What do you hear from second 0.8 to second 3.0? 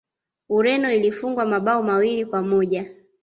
ilifungwa mabao mawili kwa moja